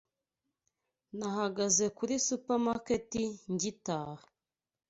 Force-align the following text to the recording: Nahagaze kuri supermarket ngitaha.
Nahagaze 1.17 1.85
kuri 1.97 2.13
supermarket 2.27 3.09
ngitaha. 3.53 4.25